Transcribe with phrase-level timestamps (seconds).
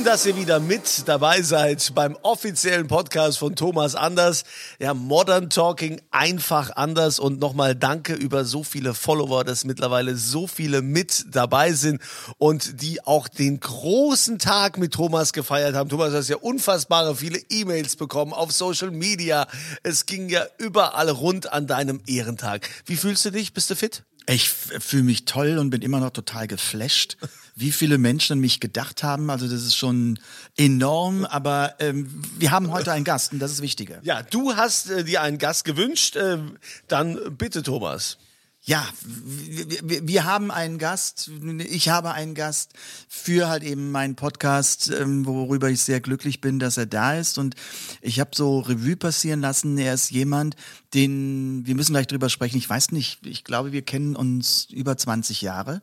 [0.00, 4.44] Schön, dass ihr wieder mit dabei seid beim offiziellen Podcast von Thomas Anders.
[4.78, 10.46] Ja, Modern Talking einfach anders und nochmal danke über so viele Follower, dass mittlerweile so
[10.46, 12.00] viele mit dabei sind
[12.38, 15.90] und die auch den großen Tag mit Thomas gefeiert haben.
[15.90, 19.48] Thomas, du hast ja unfassbare viele E-Mails bekommen auf Social Media.
[19.82, 22.70] Es ging ja überall rund an deinem Ehrentag.
[22.86, 23.52] Wie fühlst du dich?
[23.52, 24.02] Bist du fit?
[24.30, 27.16] Ich fühle mich toll und bin immer noch total geflasht,
[27.56, 29.28] wie viele Menschen an mich gedacht haben.
[29.28, 30.20] Also das ist schon
[30.56, 33.98] enorm, aber ähm, wir haben heute einen Gast und das ist wichtiger.
[34.02, 36.14] Ja, du hast äh, dir einen Gast gewünscht.
[36.14, 36.38] Äh,
[36.86, 38.18] dann bitte, Thomas.
[38.62, 41.30] Ja, wir, haben einen Gast,
[41.70, 42.74] ich habe einen Gast
[43.08, 47.38] für halt eben meinen Podcast, ähm, worüber ich sehr glücklich bin, dass er da ist.
[47.38, 47.54] Und
[48.02, 49.78] ich habe so Revue passieren lassen.
[49.78, 50.56] Er ist jemand,
[50.92, 52.58] den, wir müssen gleich drüber sprechen.
[52.58, 55.80] Ich weiß nicht, ich glaube, wir kennen uns über 20 Jahre.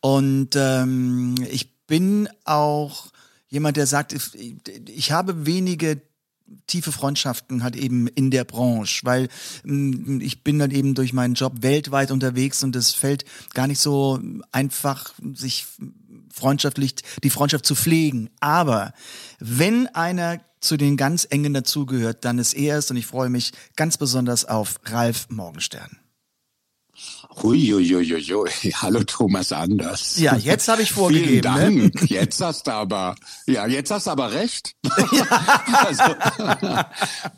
[0.00, 3.12] Und ähm, ich bin auch
[3.48, 6.02] jemand, der sagt, ich habe wenige
[6.66, 9.28] tiefe Freundschaften halt eben in der Branche, weil
[9.64, 13.80] mh, ich bin dann eben durch meinen Job weltweit unterwegs und es fällt gar nicht
[13.80, 14.20] so
[14.52, 15.66] einfach, sich
[16.32, 18.30] freundschaftlich die Freundschaft zu pflegen.
[18.40, 18.92] Aber
[19.38, 23.52] wenn einer zu den ganz engen dazugehört, dann ist er es und ich freue mich
[23.76, 25.99] ganz besonders auf Ralf Morgenstern.
[27.42, 30.18] Huiuiuiui, hallo Thomas Anders.
[30.18, 31.28] Ja, jetzt habe ich vorgegeben.
[31.28, 31.94] Vielen Dank.
[32.02, 32.06] Ne?
[32.08, 33.14] Jetzt hast du aber,
[33.46, 34.74] ja, jetzt hast du aber recht.
[35.70, 36.02] also,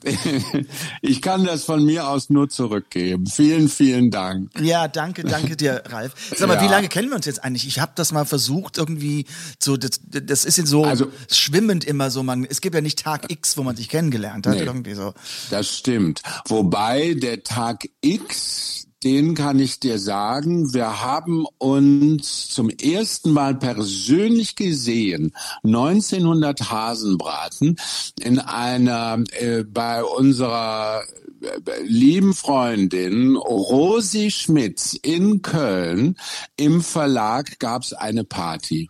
[1.02, 3.26] ich kann das von mir aus nur zurückgeben.
[3.26, 4.50] Vielen, vielen Dank.
[4.60, 6.14] Ja, danke, danke dir, Ralf.
[6.36, 6.62] Sag mal, Ja.
[6.62, 7.66] wie lange kennen wir uns jetzt eigentlich?
[7.66, 9.26] Ich habe das mal versucht irgendwie
[9.58, 12.22] so, das, das ist so Also- schwimmend immer so.
[12.22, 14.62] Man, es gibt ja nicht Tag X, wo man sich kennengelernt hat Nee.
[14.62, 15.12] irgendwie so.
[15.50, 16.22] Das stimmt.
[16.46, 23.54] Wobei der Tag X, den kann ich dir sagen, wir haben uns zum ersten Mal
[23.56, 25.32] persönlich gesehen,
[25.64, 27.76] 1900 Hasenbraten,
[28.20, 31.02] in einer, äh, bei unserer
[31.40, 36.16] äh, lieben Freundin Rosi Schmitz in Köln
[36.56, 38.88] im Verlag gab's eine Party.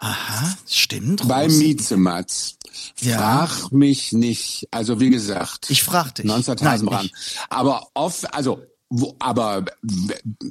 [0.00, 1.26] Aha, stimmt.
[1.26, 1.64] Bei Rosi.
[1.64, 2.56] Mietzematz.
[3.00, 3.46] Ja.
[3.46, 4.68] Frag mich nicht.
[4.70, 5.70] Also wie gesagt.
[5.70, 6.26] Ich frag dich.
[6.26, 7.04] 19 Nein, Hasenbrand.
[7.06, 7.12] ich-
[7.48, 8.60] Aber oft, also
[8.96, 9.64] wo, aber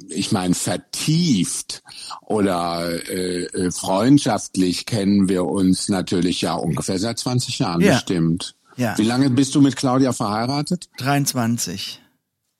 [0.08, 1.82] ich meine vertieft
[2.20, 7.94] oder äh, äh, freundschaftlich kennen wir uns natürlich ja ungefähr seit 20 Jahren Ja.
[7.94, 8.54] bestimmt.
[8.76, 8.98] Ja.
[8.98, 10.88] Wie lange bist du mit Claudia verheiratet?
[10.98, 12.00] 23.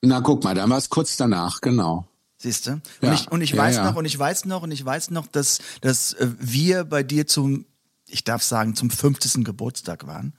[0.03, 2.07] Na guck mal, dann war es kurz danach, genau.
[2.39, 2.73] Siehst du?
[2.73, 3.15] Und Ja.
[3.15, 3.85] ich, und ich weiß ja.
[3.85, 7.27] noch, und ich weiß noch, und ich weiß noch, dass, dass äh, wir bei dir
[7.27, 7.65] zum,
[8.09, 9.45] ich darf sagen, zum 50.
[9.45, 10.35] Geburtstag waren.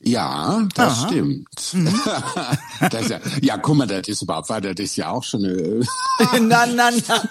[0.00, 1.08] Ja, das Aha.
[1.08, 1.48] stimmt.
[1.72, 2.00] Mhm.
[2.90, 5.80] das ja, ja, guck mal, das ist überhaupt, weil das ist ja auch schon eine
[6.40, 6.90] na, na,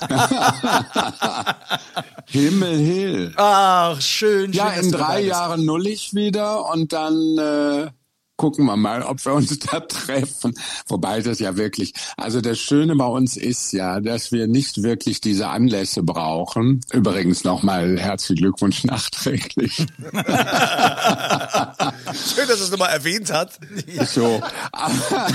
[0.10, 1.56] na.
[2.26, 3.34] Himmel, Hill.
[3.38, 4.54] Ach, schön, schön.
[4.54, 5.22] Ja, dass in drei.
[5.22, 7.90] Jahren nullig wieder und dann äh,
[8.38, 10.54] gucken wir mal, ob wir uns da treffen.
[10.88, 15.20] Wobei das ja wirklich, also das Schöne bei uns ist ja, dass wir nicht wirklich
[15.20, 16.82] diese Anlässe brauchen.
[16.94, 19.86] Übrigens nochmal herzlichen Glückwunsch nachträglich.
[22.14, 23.60] Schön, dass es nochmal erwähnt hat.
[24.08, 24.42] So,
[24.72, 25.28] aber,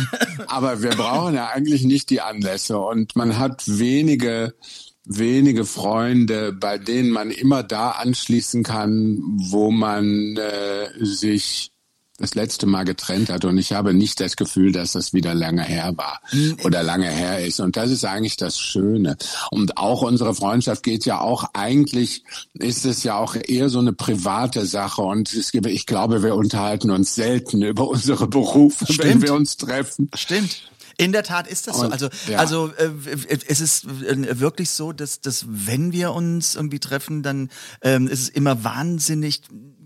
[0.46, 4.54] aber wir brauchen ja eigentlich nicht die Anlässe und man hat wenige
[5.04, 9.18] wenige Freunde, bei denen man immer da anschließen kann,
[9.50, 11.71] wo man äh, sich
[12.22, 15.62] das letzte Mal getrennt hat und ich habe nicht das Gefühl, dass das wieder lange
[15.64, 16.20] her war
[16.64, 19.16] oder lange her ist und das ist eigentlich das Schöne
[19.50, 22.22] und auch unsere Freundschaft geht ja auch eigentlich
[22.54, 26.36] ist es ja auch eher so eine private Sache und es gibt, ich glaube, wir
[26.36, 29.22] unterhalten uns selten über unsere Berufe, wenn Stimmt.
[29.22, 30.08] wir uns treffen.
[30.14, 30.70] Stimmt.
[30.98, 31.86] In der Tat ist das so.
[31.86, 32.38] Und- Also, ja.
[32.38, 32.90] also äh,
[33.48, 38.20] es ist äh, wirklich so, dass, dass wenn wir uns irgendwie treffen, dann ähm, ist
[38.20, 39.40] es immer wahnsinnig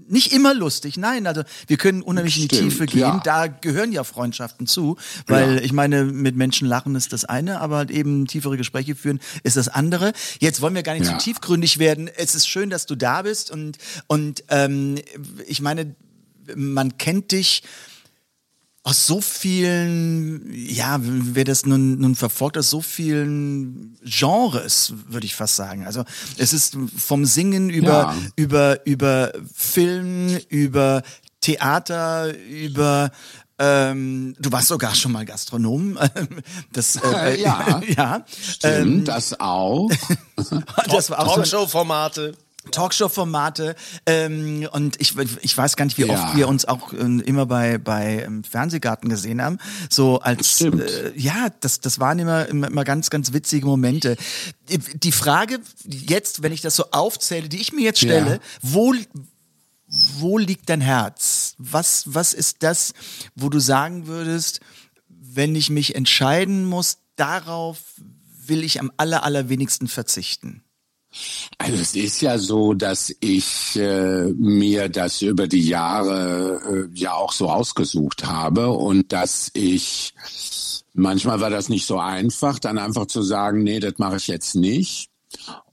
[0.09, 3.21] nicht immer lustig, nein, also wir können unheimlich in die Stimmt, Tiefe gehen, ja.
[3.25, 5.61] da gehören ja Freundschaften zu, weil Ja.
[5.63, 9.57] ich meine, mit Menschen lachen ist das eine, aber halt eben tiefere Gespräche führen ist
[9.57, 10.13] das andere.
[10.39, 11.19] Jetzt wollen wir gar nicht Ja.
[11.19, 12.09] zu tiefgründig werden.
[12.17, 14.97] Es ist schön, dass du da bist und, und ähm,
[15.47, 15.95] ich meine,
[16.55, 17.63] man kennt dich
[18.87, 25.35] aus so vielen, ja, wer das nun, nun verfolgt, aus so vielen Genres, würde ich
[25.35, 25.85] fast sagen.
[25.85, 26.05] Also
[26.37, 28.15] es ist vom Singen über, Ja.
[28.37, 31.03] über, über Film, über
[31.41, 33.11] Theater, über
[33.59, 35.99] ähm, du warst sogar schon mal Gastronom.
[36.73, 37.81] Das, äh, Ja.
[37.97, 38.25] ja.
[38.41, 39.91] Stimmt, das auch.
[40.89, 42.35] das war auch Talkshow-Formate.
[42.71, 43.75] Talkshow-Formate
[44.07, 46.15] ähm, und ich, ich weiß gar nicht, wie Ja.
[46.15, 49.59] oft wir uns auch äh, immer bei bei ähm, Fernsehgarten gesehen haben.
[49.91, 54.17] So als äh, ja, das das waren immer, immer immer ganz ganz witzige Momente.
[54.69, 58.39] Die Frage jetzt, wenn ich das so aufzähle, die ich mir jetzt stelle, Ja.
[58.63, 58.95] wo
[60.19, 61.55] wo liegt dein Herz?
[61.59, 62.93] Was was ist das,
[63.35, 64.61] wo du sagen würdest,
[65.09, 67.79] wenn ich mich entscheiden muss, darauf
[68.47, 70.63] will ich am aller allerwenigsten verzichten?
[71.59, 77.15] Also es ist ja so, dass ich äh, mir das über die Jahre äh, ja
[77.15, 80.15] auch so ausgesucht habe und dass ich
[80.95, 84.55] manchmal war das nicht so einfach, dann einfach zu sagen, nee, das mache ich jetzt
[84.55, 85.11] nicht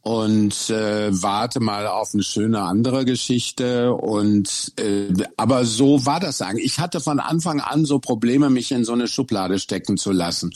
[0.03, 6.41] und äh, warte mal auf eine schöne andere Geschichte und äh, aber so war das
[6.41, 6.65] eigentlich.
[6.65, 10.51] Ich hatte von Anfang an so Probleme, mich in so eine Schublade stecken zu lassen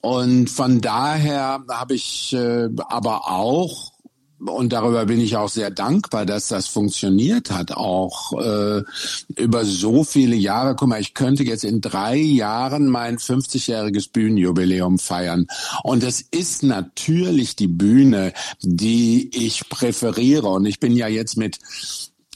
[0.00, 3.93] und von daher habe ich äh, aber auch
[4.38, 8.82] und darüber bin ich auch sehr dankbar, dass das funktioniert hat, auch äh,
[9.36, 10.74] über so viele Jahre.
[10.76, 15.46] Guck mal, ich könnte jetzt in drei Jahren mein 50-jähriges Bühnenjubiläum feiern.
[15.82, 20.48] Und es ist natürlich die Bühne, die ich präferiere.
[20.48, 21.58] Und ich bin ja jetzt mit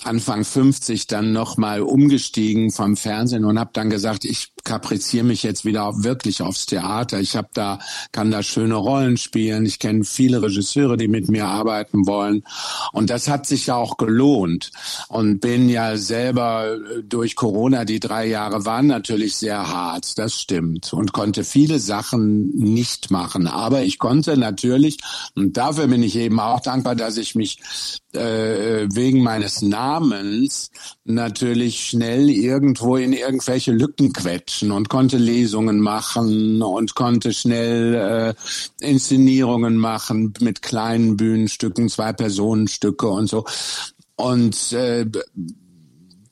[0.04, 5.64] Anfang 50 dann nochmal umgestiegen vom Fernsehen und habe dann gesagt, ich kapriziere mich jetzt
[5.64, 7.20] wieder wirklich aufs Theater.
[7.20, 7.78] Ich habe da
[8.12, 9.66] kann da schöne Rollen spielen.
[9.66, 12.44] Ich kenne viele Regisseure, die mit mir arbeiten wollen
[12.92, 14.70] und das hat sich ja auch gelohnt
[15.08, 20.18] und bin ja selber äh, durch Corona die drei Jahre waren natürlich sehr hart.
[20.18, 24.98] Das stimmt und konnte viele Sachen nicht machen, aber ich konnte natürlich
[25.34, 27.58] und dafür bin ich eben auch dankbar, dass ich mich
[28.12, 29.87] äh, wegen meines Namens
[31.04, 37.94] natürlich schnell irgendwo in irgendwelche Lücken quetschen und konnte Lesungen machen und konnte schnell
[38.80, 43.44] äh, Inszenierungen machen mit kleinen Bühnenstücken, zwei Personenstücke und so.
[44.16, 45.06] Und äh,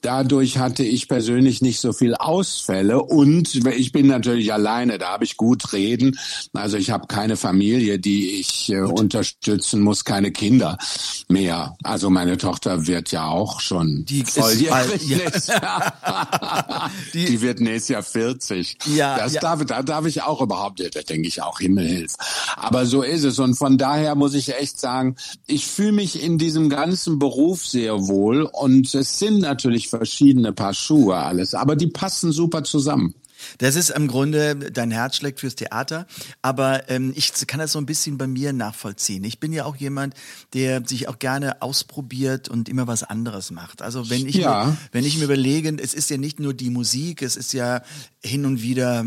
[0.07, 5.25] Dadurch hatte ich persönlich nicht so viel Ausfälle und ich bin natürlich alleine, da habe
[5.25, 6.17] ich gut reden.
[6.53, 10.79] Also ich habe keine Familie, die ich äh, unterstützen muss, keine Kinder
[11.27, 11.77] mehr.
[11.83, 15.09] Also meine Tochter wird ja auch schon Die volljährig.
[15.09, 15.57] ja.
[15.61, 16.91] Jahr.
[17.13, 18.79] die, wird nächstes Jahr 40.
[18.95, 19.41] Ja, das ja.
[19.41, 22.15] Darf, da darf ich auch überhaupt, da denke ich auch Himmelhilf.
[22.55, 25.17] Aber so ist es und von daher muss ich echt sagen,
[25.49, 30.75] ich fühle mich in diesem ganzen Beruf sehr wohl und es sind natürlich verschiedene Paar
[30.75, 33.15] Schuhe alles, aber die passen super zusammen.
[33.59, 36.07] Das ist im Grunde, dein Herz schlägt fürs Theater,
[36.41, 39.25] aber ähm, ich kann das so ein bisschen bei mir nachvollziehen.
[39.25, 40.15] Ich bin ja auch jemand,
[40.55, 43.83] der sich auch gerne ausprobiert und immer was anderes macht.
[43.83, 44.65] Also wenn ich, Ja.
[44.65, 47.83] mir, wenn ich mir überlege, es ist ja nicht nur die Musik, es ist ja
[48.23, 49.05] hin und wieder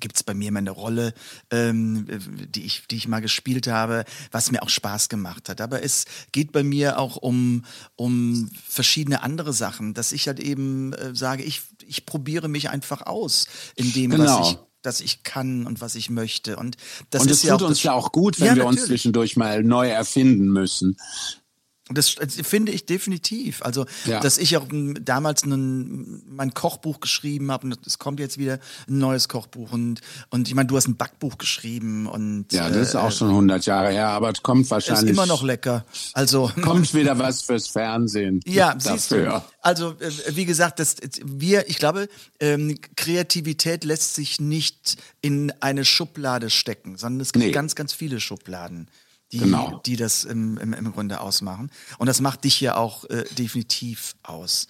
[0.00, 1.14] gibt es bei mir meine Rolle,
[1.50, 2.06] ähm,
[2.54, 5.60] die, ich, die ich mal gespielt habe, was mir auch Spaß gemacht hat.
[5.60, 7.64] Aber es geht bei mir auch um,
[7.96, 13.02] um verschiedene andere Sachen, dass ich halt eben äh, sage, ich, ich probiere mich einfach
[13.02, 14.40] aus in dem, Genau.
[14.40, 16.56] was ich das ich kann und was ich möchte.
[16.56, 16.76] Und
[17.10, 19.00] das und ja tut auch uns das, ja auch gut, wenn Ja, wir uns natürlich.
[19.00, 20.96] zwischendurch mal neu erfinden müssen.
[21.94, 23.62] Das das finde ich definitiv.
[23.62, 24.20] Also, Ja.
[24.20, 28.58] dass ich auch damals ein, mein Kochbuch geschrieben habe und es kommt jetzt wieder
[28.88, 32.88] ein neues Kochbuch und und ich meine, du hast ein Backbuch geschrieben und Ja, das
[32.88, 35.84] ist äh, auch schon 100 Jahre her, aber es kommt ist wahrscheinlich immer noch lecker.
[36.12, 38.40] Also kommt wieder was fürs Fernsehen.
[38.46, 39.16] Ja, siehst du.
[39.16, 39.44] dafür.
[39.60, 42.08] Also äh, wie gesagt, das, wir, ich glaube,
[42.40, 47.52] ähm, Kreativität lässt sich nicht in eine Schublade stecken, sondern es gibt Nee.
[47.52, 48.88] ganz, ganz viele Schubladen,
[49.32, 49.80] die, Genau.
[49.86, 51.70] die das im, im, im Grunde ausmachen.
[51.98, 54.66] Und das macht dich ja auch äh, definitiv aus.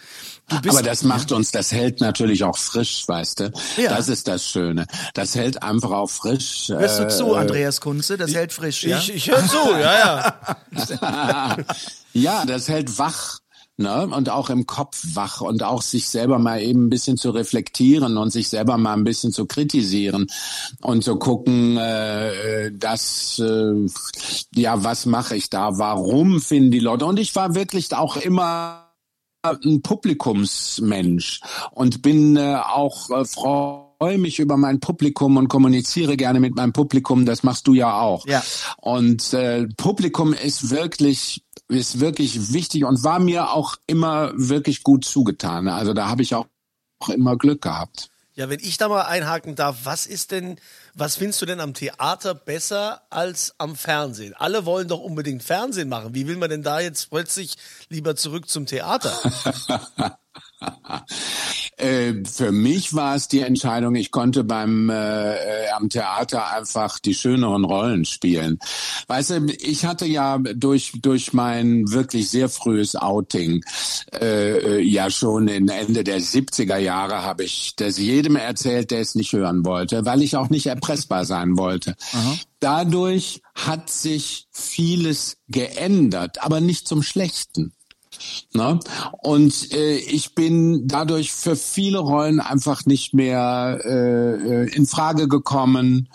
[0.49, 3.52] Du bist, Aber das macht uns, das hält natürlich auch frisch, weißt du?
[3.76, 3.97] Ja.
[3.97, 4.87] Das ist das Schöne.
[5.14, 6.69] Das hält einfach auch frisch.
[6.69, 8.16] Hörst du äh, zu, Andreas Kunze?
[8.16, 8.99] Das hält frisch, ja?
[8.99, 10.37] Ich, ich höre zu, ja,
[10.73, 11.59] ja.
[12.12, 13.41] ja, das hält wach.
[13.78, 14.06] Ne?
[14.06, 18.18] Und auch im Kopf wach und auch sich selber mal eben ein bisschen zu reflektieren
[18.18, 20.26] und sich selber mal ein bisschen zu kritisieren
[20.82, 23.86] und zu gucken, äh, dass äh,
[24.54, 25.78] ja, was mache ich da?
[25.78, 27.06] Warum finden die Leute?
[27.06, 28.92] Und ich war wirklich auch immer
[29.42, 31.40] ein Publikumsmensch
[31.72, 33.24] und bin äh, auch äh,
[34.02, 37.25] freue mich über mein Publikum und kommuniziere gerne mit meinem Publikum.
[37.25, 38.26] Das machst du ja auch.
[38.26, 38.42] Ja.
[38.78, 45.04] Und äh, Publikum ist wirklich ist wirklich wichtig und war mir auch immer wirklich gut
[45.04, 45.68] zugetan.
[45.68, 46.47] Also da habe ich auch
[47.14, 48.09] immer Glück gehabt.
[48.35, 50.56] Ja, wenn ich da mal einhaken darf, was ist denn,
[50.94, 54.35] was findest du denn am Theater besser als am Fernsehen?
[54.35, 56.12] Alle wollen doch unbedingt Fernsehen machen.
[56.12, 57.54] Wie will man denn da jetzt plötzlich
[57.88, 59.12] lieber zurück zum Theater?
[61.78, 66.99] Äh, für mich war es die Entscheidung, ich konnte beim äh, äh, am Theater einfach
[66.99, 68.59] die schöneren Rollen spielen.
[69.09, 73.64] Weißt du, ich hatte ja durch durch mein wirklich sehr frühes Outing
[74.12, 79.00] äh, äh ja schon in Ende der 70er Jahre habe ich das jedem erzählt, der
[79.00, 81.97] es nicht hören wollte, weil ich auch nicht erpressbar sein wollte.
[82.12, 82.37] Aha.
[82.61, 87.73] Dadurch hat sich vieles geändert, aber nicht zum Schlechten.
[88.54, 88.78] Ne?
[89.23, 96.09] Und äh, ich bin dadurch für viele Rollen einfach nicht mehr äh, in Frage gekommen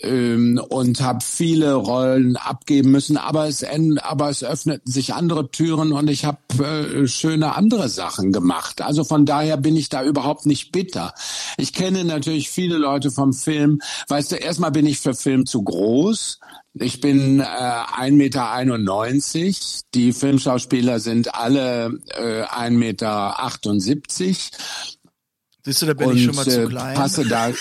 [0.00, 3.16] ähm, und habe viele Rollen abgeben müssen.
[3.16, 3.64] Aber es,
[4.02, 8.82] aber es öffneten sich andere Türen und ich habe äh, schöne andere Sachen gemacht.
[8.82, 11.14] Also von daher bin ich da überhaupt nicht bitter.
[11.56, 13.80] Ich kenne natürlich viele Leute vom Film.
[14.08, 16.38] Weißt du, erstmal bin ich für Film zu groß.
[16.80, 18.44] Ich bin äh, 1,91 Meter.
[19.94, 23.36] Die Filmschauspieler sind alle äh, 1,78 Meter.
[25.64, 26.94] Siehst du, da bin und, ich schon mal zu äh, klein.
[26.94, 27.50] Passe da.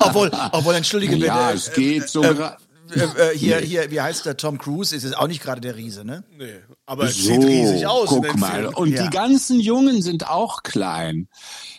[0.00, 1.26] obwohl, obwohl, entschuldige bitte.
[1.26, 2.58] Ja, es geht sogar.
[2.90, 4.94] Äh, äh, äh, hier, hier, wie heißt der Tom Cruise?
[4.94, 6.24] Ist es auch nicht gerade der Riese, ne?
[6.36, 8.08] Nee, aber es so, sieht riesig aus.
[8.08, 8.66] Guck mal.
[8.66, 9.04] Und ja.
[9.04, 11.28] die ganzen Jungen sind auch klein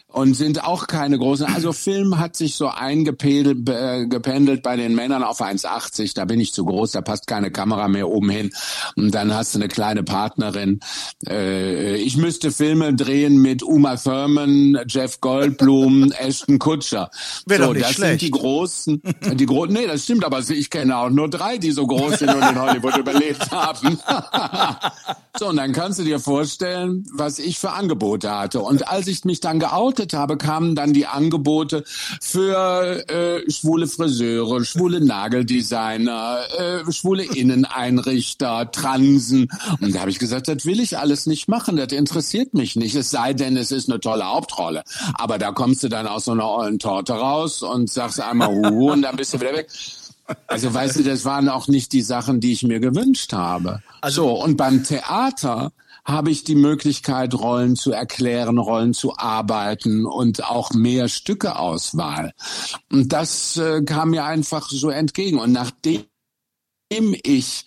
[0.10, 1.46] und sind auch keine großen.
[1.46, 6.16] Also Film hat sich so eingependelt äh, gependelt bei den Männern auf 1,80.
[6.16, 8.52] Da bin ich zu groß, da passt keine Kamera mehr oben hin.
[8.96, 10.80] Und dann hast du eine kleine Partnerin.
[11.28, 17.12] Äh, ich müsste Filme drehen mit Uma Thurman, Jeff Goldblum, Ashton Kutscher.
[17.46, 18.22] Wäre so, doch nicht das schlecht.
[18.22, 19.02] sind die großen,
[19.34, 19.74] die großen.
[19.74, 22.60] Nee, das stimmt, aber ich kenne auch nur drei, die so groß sind und in
[22.60, 24.00] Hollywood überlebt haben.
[25.38, 28.62] so, und dann kannst du dir vorstellen, was ich für Angebote hatte.
[28.62, 31.84] Und als ich mich dann geoutet gearbeitet habe, kamen dann die Angebote
[32.22, 39.50] für äh, schwule Friseure, schwule Nageldesigner, äh, schwule Inneneinrichter, Transen.
[39.82, 42.96] Und da habe ich gesagt, das will ich alles nicht machen, das interessiert mich nicht.
[42.96, 44.84] Es sei denn, es ist eine tolle Hauptrolle.
[45.13, 48.92] Aber da kommst du dann aus so einer ollen Torte raus und sagst einmal Huhu
[48.92, 49.68] und dann bist du wieder weg.
[50.48, 53.82] Also weißt du, das waren auch nicht die Sachen, die ich mir gewünscht habe.
[54.01, 55.72] Also so, und beim Theater
[56.08, 62.34] habe ich die Möglichkeit, Rollen zu erklären, Rollen zu arbeiten und auch mehr Stückeauswahl.
[62.90, 65.38] Und das äh, kam mir einfach so entgegen.
[65.38, 66.06] Und nachdem
[66.90, 67.66] ich,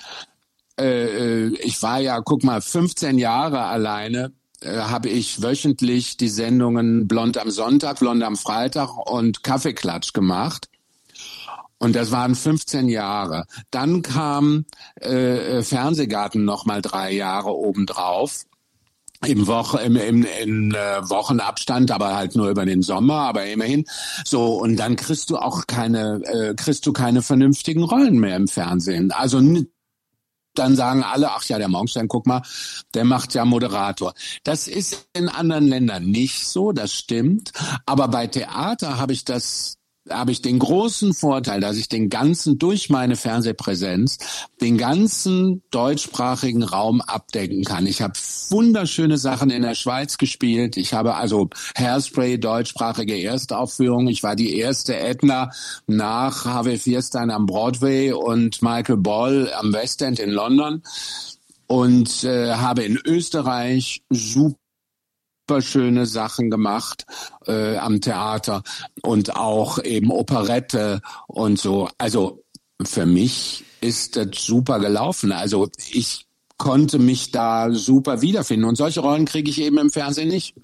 [0.78, 4.32] äh, äh ich war ja, guck mal, 15 Jahre alleine,
[4.62, 10.69] äh, habe ich wöchentlich die Sendungen Blond am Sonntag, Blond am Freitag und Kaffeeklatsch gemacht.
[11.80, 13.46] Und das waren 15 Jahre.
[13.70, 14.66] Dann kam
[15.00, 18.44] äh, äh, Fernsehgarten noch mal drei Jahre obendrauf
[19.26, 23.84] im Woche im, im in, äh, Wochenabstand, aber halt nur über den Sommer, aber immerhin
[24.24, 28.48] so und dann kriegst du auch keine äh, kriegst du keine vernünftigen Rollen mehr im
[28.48, 29.10] Fernsehen.
[29.12, 29.40] Also
[30.54, 32.42] dann sagen alle, ach ja, der Morgenstein, guck mal,
[32.94, 34.14] der macht ja Moderator.
[34.42, 37.52] Das ist in anderen Ländern nicht so, das stimmt.
[37.86, 39.79] Aber bei Theater habe ich das
[40.10, 44.18] habe ich den großen Vorteil, dass ich den ganzen, durch meine Fernsehpräsenz,
[44.60, 47.86] den ganzen deutschsprachigen Raum abdecken kann.
[47.86, 48.14] Ich habe
[48.50, 50.76] wunderschöne Sachen in der Schweiz gespielt.
[50.76, 54.08] Ich habe also Hairspray, deutschsprachige Erstaufführung.
[54.08, 55.50] Ich war die erste Edna
[55.86, 60.82] nach Harvey Fierstein am Broadway und Michael Ball am West End in London
[61.66, 64.56] und äh, habe in Österreich super
[65.50, 67.06] super schöne Sachen gemacht
[67.48, 68.62] äh, am Theater
[69.02, 71.88] und auch eben Operette und so.
[71.98, 72.44] Also
[72.80, 75.32] für mich ist das super gelaufen.
[75.32, 76.26] Also ich
[76.56, 80.54] konnte mich da super wiederfinden und solche Rollen kriege ich eben im Fernsehen nicht.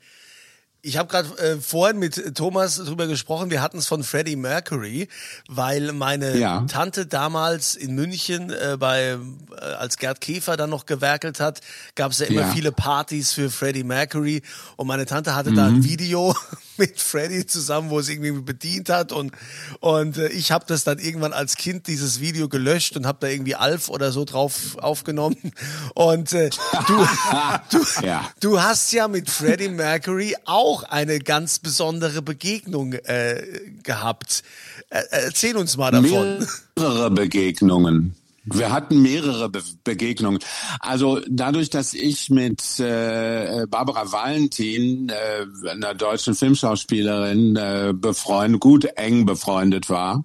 [0.86, 5.08] Ich habe gerade äh, vorhin mit Thomas drüber gesprochen, wir hatten es von Freddie Mercury,
[5.48, 6.64] weil meine ja.
[6.68, 9.18] Tante damals in München äh, bei
[9.60, 11.60] äh, als Gerd Käfer dann noch gewerkelt hat,
[11.96, 12.50] gab es ja immer ja.
[12.52, 14.42] viele Partys für Freddie Mercury
[14.76, 15.56] und meine Tante hatte mhm.
[15.56, 16.36] da ein Video
[16.78, 19.32] mit Freddie zusammen, wo es irgendwie bedient hat und
[19.80, 23.28] und äh, ich habe das dann irgendwann als Kind dieses Video gelöscht und habe da
[23.28, 25.36] irgendwie Alf oder so drauf aufgenommen
[25.94, 26.50] und äh,
[26.86, 26.96] du
[27.70, 28.28] du, ja.
[28.40, 33.42] du hast ja mit Freddie Mercury auch eine ganz besondere Begegnung äh,
[33.82, 34.42] gehabt.
[34.90, 36.46] Äh, erzähl uns mal davon.
[36.76, 38.14] Mehrere Begegnungen.
[38.46, 40.38] Wir hatten mehrere Be Begegnungen.
[40.78, 48.84] Also dadurch, dass ich mit äh, Barbara Valentin, äh, einer deutschen Filmschauspielerin, äh, befreundet, gut
[48.96, 50.24] eng befreundet war,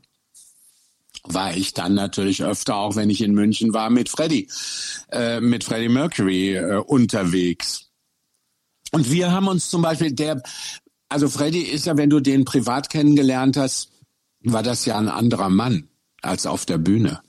[1.23, 4.47] war ich dann natürlich öfter, auch wenn ich in München war, mit Freddie,
[5.11, 7.89] äh, mit Freddie Mercury äh, unterwegs.
[8.91, 10.41] Und wir haben uns zum Beispiel der,
[11.09, 13.91] also Freddie ist ja, wenn du den privat kennengelernt hast,
[14.43, 15.87] war das ja ein anderer Mann
[16.21, 17.21] als auf der Bühne.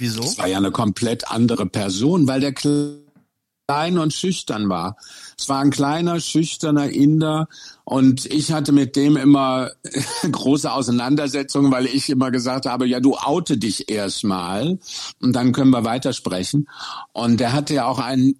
[0.00, 0.22] Wieso?
[0.22, 4.96] Das war ja eine komplett andere Person, weil der klein und schüchtern war.
[5.38, 7.48] Es war ein kleiner, schüchterner Inder
[7.84, 9.70] und ich hatte mit dem immer
[10.32, 14.78] große Auseinandersetzungen, weil ich immer gesagt habe, ja, du oute dich erstmal
[15.20, 16.68] und dann können wir weitersprechen.
[17.12, 18.34] Und der hatte ja auch eine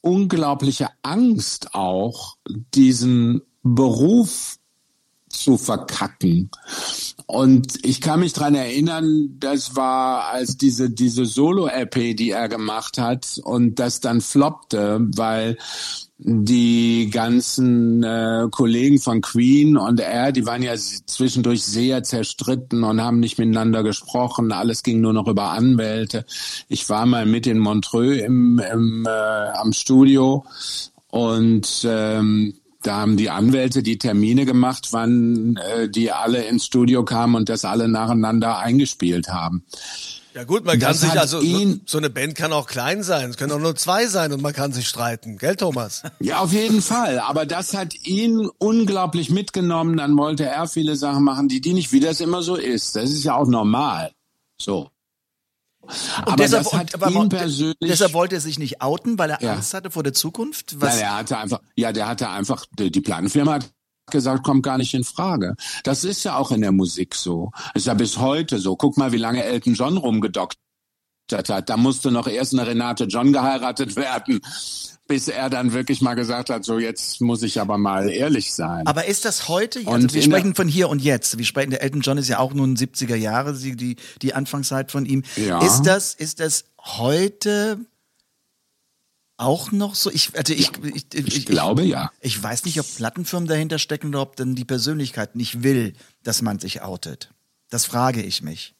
[0.00, 2.36] unglaubliche Angst auch,
[2.74, 4.58] diesen Beruf
[5.28, 6.50] zu verkacken.
[7.30, 12.96] Und ich kann mich dran erinnern, das war als diese, diese Solo-LP, die er gemacht
[12.96, 15.58] hat und das dann floppte, weil
[16.16, 23.02] die ganzen äh, Kollegen von Queen und er, die waren ja zwischendurch sehr zerstritten und
[23.02, 24.50] haben nicht miteinander gesprochen.
[24.50, 26.24] Alles ging nur noch über Anwälte.
[26.68, 30.46] Ich war mal mit in Montreux im, im, äh, am Studio
[31.10, 37.04] und ähm, da haben die Anwälte die Termine gemacht, wann äh, die alle ins Studio
[37.04, 39.64] kamen und das alle nacheinander eingespielt haben.
[40.34, 43.02] Ja gut, man kann Das sich hat also, ihn- so eine Band kann auch klein
[43.02, 46.02] sein, es können auch nur zwei sein und man kann sich streiten, gell Thomas?
[46.20, 47.18] Ja, auf jeden Fall.
[47.18, 49.96] Aber das hat ihn unglaublich mitgenommen.
[49.96, 52.94] Dann wollte er viele Sachen machen, die die nicht, wie das immer so ist.
[52.94, 54.12] Das ist ja auch normal.
[54.60, 54.90] So.
[56.22, 57.76] Aber deshalb, das hat und- aber- ihn persönlich.
[57.82, 59.54] deshalb wollte er sich nicht outen, weil er Ja.
[59.54, 60.80] Angst hatte vor der Zukunft.
[60.80, 63.70] Was, Nein, er hatte einfach, ja, der hatte einfach, die, die Plattenfirma hat
[64.10, 65.54] gesagt, kommt gar nicht in Frage.
[65.84, 67.50] Das ist ja auch in der Musik so.
[67.74, 68.74] Ist ja bis heute so.
[68.76, 69.98] Guck mal, wie lange Elton John
[71.28, 71.68] rumgedoktert hat.
[71.68, 74.40] Da musste noch erst eine Renate John geheiratet werden,
[75.06, 78.86] bis er dann wirklich mal gesagt hat, so jetzt muss ich aber mal ehrlich sein.
[78.86, 81.82] Aber ist das heute, also Und wir sprechen von hier und jetzt, wir sprechen, der
[81.82, 85.22] Elton John ist ja auch nun 70er Jahre, die, die, Anfangszeit von ihm.
[85.36, 85.64] Ja.
[85.64, 87.78] Ist das, ist das heute
[89.38, 90.10] auch noch so?
[90.10, 92.10] Ich, also ich, ich, ich, ich glaube ja.
[92.20, 96.42] Ich weiß nicht, ob Plattenfirmen dahinter stecken oder ob dann die Persönlichkeit nicht will, dass
[96.42, 97.32] man sich outet.
[97.70, 98.74] Das frage ich mich.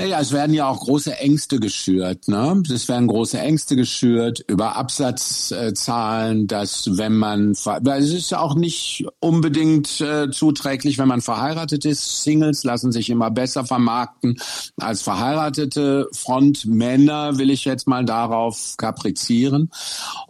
[0.00, 2.28] Naja, es werden ja auch große Ängste geschürt.
[2.28, 2.62] Ne?
[2.72, 8.54] Es werden große Ängste geschürt über Absatzzahlen, dass wenn man, weil es ist ja auch
[8.54, 12.22] nicht unbedingt äh, zuträglich, wenn man verheiratet ist.
[12.22, 14.38] Singles lassen sich immer besser vermarkten
[14.76, 19.70] als verheiratete Frontmänner, will ich jetzt mal darauf kaprizieren.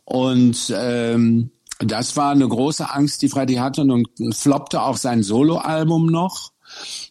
[0.05, 6.07] Und ähm, das war eine große Angst, die Freddy hatte und floppte auch sein Soloalbum
[6.07, 6.53] noch.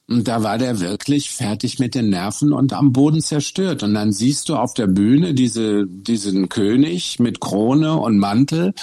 [0.07, 3.83] Und da war der wirklich fertig mit den Nerven und am Boden zerstört.
[3.83, 8.73] Und dann siehst du auf der Bühne diese, diesen König mit Krone und Mantel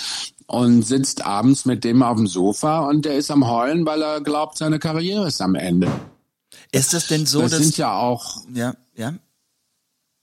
[0.47, 4.21] und sitzt abends mit dem auf dem Sofa und der ist am Heulen, weil er
[4.21, 5.91] glaubt, seine Karriere ist am Ende.
[6.71, 9.15] Ist es denn so, das dass, sind ja auch ja, ja,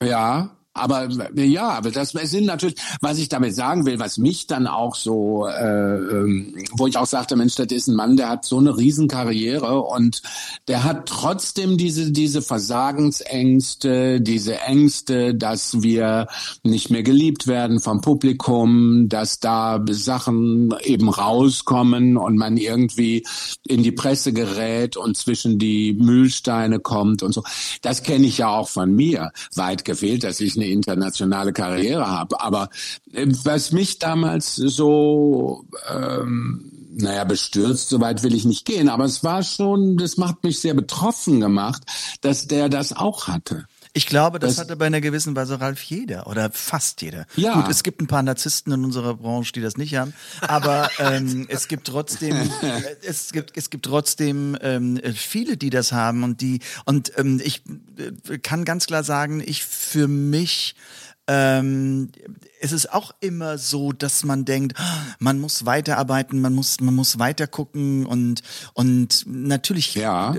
[0.04, 4.68] ja, aber ja, aber das sind natürlich, was ich damit sagen will, was mich dann
[4.68, 8.46] auch so, äh, ähm, wo ich auch sagte, Mensch, das ist ein Mann, der hat
[8.46, 10.22] so eine Riesenkarriere und
[10.70, 16.28] der hat trotzdem diese diese Versagensängste, diese Ängste, dass wir
[16.64, 23.26] nicht mehr geliebt werden vom Publikum, dass da Sachen eben rauskommen und man irgendwie
[23.68, 27.44] in die Presse gerät und zwischen die Mühlsteine kommt und so.
[27.82, 29.32] Das kenne ich ja auch von mir.
[29.56, 32.40] Weit gefehlt, dass ich eine internationale Karriere habe.
[32.42, 32.70] Aber
[33.14, 39.24] äh, was mich damals so ähm, naja, bestürzt, soweit will ich nicht gehen, aber es
[39.24, 41.84] war schon, das macht mich sehr betroffen gemacht,
[42.22, 43.66] dass der das auch hatte.
[43.94, 47.26] Ich glaube, das, Das- hatte bei einer gewissen Weise Ralf jeder oder fast jeder.
[47.36, 47.56] Ja.
[47.56, 51.46] Gut, es gibt ein paar Narzissten in unserer Branche, die das nicht haben, aber ähm,
[51.50, 56.40] es gibt trotzdem, äh, es gibt, es gibt trotzdem ähm, viele, die das haben und
[56.40, 57.64] die und ähm, ich
[58.30, 60.76] äh, kann ganz klar sagen, ich für mich
[61.28, 62.10] ähm,
[62.60, 64.78] es ist auch immer so, dass man denkt,
[65.20, 68.42] man muss weiterarbeiten, man muss, man muss weiter gucken und
[68.74, 70.36] und natürlich Ja.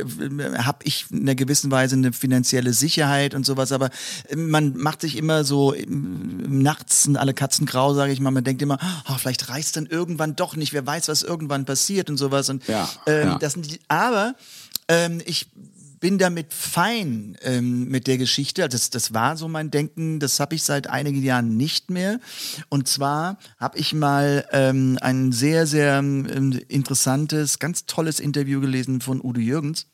[0.58, 3.90] habe ich in einer gewissen Weise eine finanzielle Sicherheit und sowas, aber
[4.36, 8.30] man macht sich immer so im- nachts sind alle Katzen grau, sage ich mal.
[8.30, 10.72] Man denkt immer, oh, vielleicht reißt dann irgendwann doch nicht.
[10.72, 12.48] Wer weiß, was irgendwann passiert und sowas.
[12.50, 13.38] Und Ja, ähm, ja.
[13.38, 14.34] das sind die, aber
[14.88, 15.46] ähm, ich
[16.02, 18.64] bin damit fein ähm, mit der Geschichte.
[18.64, 22.18] Also Das, das war so mein Denken, das habe ich seit einigen Jahren nicht mehr.
[22.68, 29.00] Und zwar habe ich mal ähm, ein sehr, sehr ähm, interessantes, ganz tolles Interview gelesen
[29.00, 29.86] von Udo Jürgens.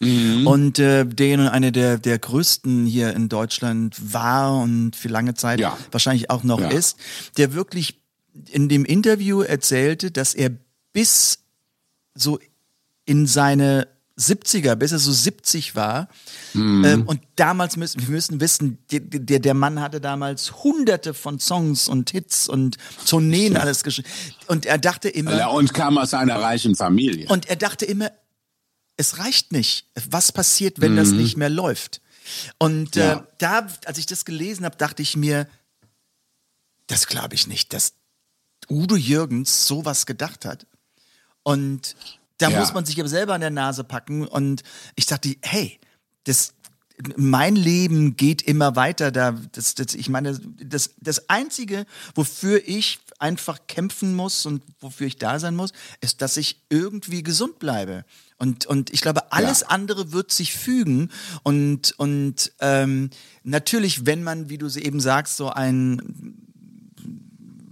[0.00, 0.46] Mhm.
[0.46, 5.34] Und äh, der nun eine der, der größten hier in Deutschland war und für lange
[5.34, 5.76] Zeit Ja.
[5.90, 6.68] wahrscheinlich auch noch Ja.
[6.68, 6.96] ist,
[7.38, 7.98] der wirklich
[8.52, 10.50] in dem Interview erzählte, dass er
[10.92, 11.40] bis
[12.14, 12.38] so
[13.04, 16.08] in seine 70er, bis er so 70 war.
[16.52, 16.84] Mhm.
[16.84, 21.88] Ähm, und damals müssen wir müssen wissen, der, der, Mann hatte damals hunderte von Songs
[21.88, 24.08] und Hits und Tourneen alles geschrieben.
[24.46, 27.26] Und er dachte immer, Ja, Und kam aus einer reichen Familie.
[27.28, 28.12] und er dachte immer,
[28.96, 29.88] es reicht nicht.
[30.08, 32.00] Was passiert, wenn das nicht mehr läuft?
[32.58, 33.26] Und äh, Ja.
[33.38, 35.48] da, als ich das gelesen habe, dachte ich mir,
[36.86, 37.94] das glaube ich nicht, dass
[38.70, 40.66] Udo Jürgens sowas gedacht hat.
[41.42, 41.96] Und
[42.44, 42.60] da Ja.
[42.60, 44.26] muss man sich aber selber an der Nase packen.
[44.26, 44.62] Und
[44.96, 45.78] ich dachte, hey,
[46.24, 46.54] das,
[47.16, 49.10] mein Leben geht immer weiter.
[49.10, 55.06] Da, das, das, ich meine, das, das Einzige, wofür ich einfach kämpfen muss und wofür
[55.06, 58.04] ich da sein muss, ist, dass ich irgendwie gesund bleibe.
[58.38, 59.66] Und, und ich glaube, alles Ja.
[59.68, 61.10] andere wird sich fügen.
[61.42, 63.10] Und, und ähm,
[63.44, 66.36] natürlich, wenn man, wie du sie eben sagst, so ein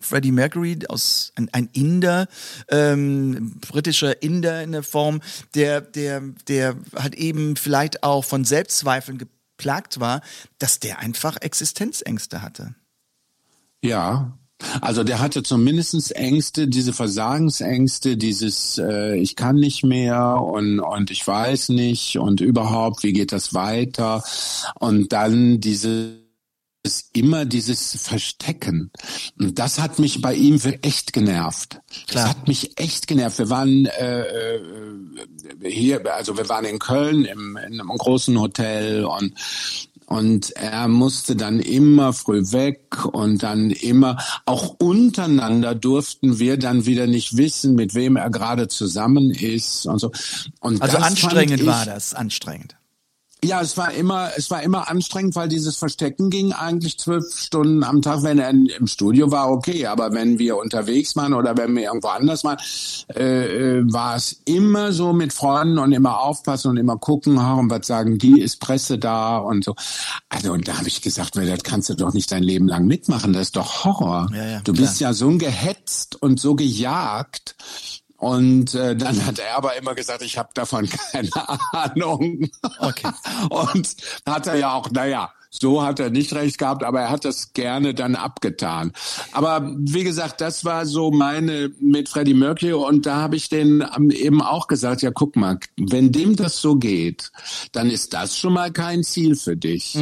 [0.02, 2.28] Freddie Mercury aus ein, ein Inder,
[2.68, 5.20] ähm, britischer Inder in der Form,
[5.54, 10.20] der, der, der halt eben vielleicht auch von Selbstzweifeln geplagt war,
[10.58, 12.74] dass der einfach Existenzängste hatte.
[13.82, 14.38] Ja.
[14.80, 21.10] Also der hatte zumindestens Ängste, diese Versagensängste, dieses äh, ich kann nicht mehr und und
[21.10, 24.22] ich weiß nicht und überhaupt wie geht das weiter
[24.78, 26.21] und dann diese
[26.82, 28.90] ist immer dieses Verstecken.
[29.38, 31.80] Und das hat mich bei ihm echt genervt.
[32.08, 32.26] Klar.
[32.26, 33.38] Das hat mich echt genervt.
[33.38, 34.60] Wir waren äh, äh,
[35.62, 39.34] hier, also wir waren in Köln im, in einem großen Hotel und
[40.06, 46.84] und er musste dann immer früh weg und dann immer, auch untereinander durften wir dann
[46.84, 50.12] wieder nicht wissen, mit wem er gerade zusammen ist und so.
[50.60, 52.76] Und Also anstrengend ich, war das, anstrengend.
[53.44, 57.82] Ja, es war immer, es war immer anstrengend, weil dieses Verstecken ging eigentlich zwölf Stunden
[57.82, 58.22] am Tag.
[58.22, 62.08] Wenn er im Studio war, okay, aber wenn wir unterwegs waren oder wenn wir irgendwo
[62.08, 62.58] anders waren,
[63.14, 67.54] äh, äh, war es immer so mit Freunden und immer aufpassen und immer gucken, ha,
[67.54, 69.74] und was sagen die, ist Presse da und so.
[70.28, 72.86] Also und da habe ich gesagt, weil das kannst du doch nicht dein Leben lang
[72.86, 74.30] mitmachen, das ist doch Horror.
[74.32, 77.56] Ja, ja, du bist ja so gehetzt und so gejagt.
[78.22, 81.28] Und äh, dann hat er aber immer gesagt, ich habe davon keine
[81.72, 82.48] Ahnung.
[82.78, 83.10] Okay.
[83.48, 87.24] Und hat er ja auch, naja, so hat er nicht recht gehabt, aber er hat
[87.26, 88.92] das gerne dann abgetan.
[89.32, 93.84] Aber wie gesagt, das war so meine mit Freddie Mercury und da habe ich den
[94.10, 97.30] eben auch gesagt, ja guck mal, wenn dem das so geht,
[97.72, 99.94] dann ist das schon mal kein Ziel für dich.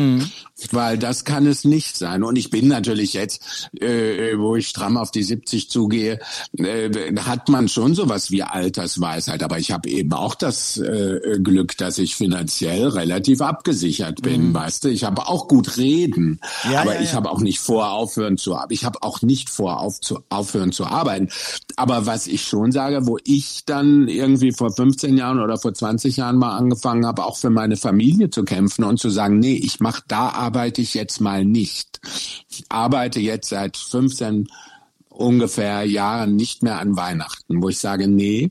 [0.72, 2.22] Weil das kann es nicht sein.
[2.22, 6.20] Und ich bin natürlich jetzt, äh, wo ich stramm auf die 70 zugehe,
[6.58, 9.42] äh, hat man schon sowas wie Altersweisheit.
[9.42, 14.52] Aber ich habe eben auch das äh, Glück, dass ich finanziell relativ abgesichert bin.
[14.52, 16.40] Weißt du, ich habe auch gut reden.
[16.70, 17.16] Ja, aber ja, ich ja.
[17.16, 18.72] habe auch nicht vor, aufhören zu arbeiten.
[18.74, 21.29] Ich habe auch nicht vor, auf zu, aufhören zu arbeiten.
[21.76, 26.16] Aber was ich schon sage, wo ich dann irgendwie vor 15 Jahren oder vor 20
[26.16, 29.81] Jahren mal angefangen habe, auch für meine Familie zu kämpfen und zu sagen, nee, ich
[29.81, 32.00] mache da arbeite ich jetzt mal nicht.
[32.48, 34.48] Ich arbeite jetzt seit 15
[35.09, 38.50] ungefähr Jahren nicht mehr an Weihnachten, wo ich sage, nee,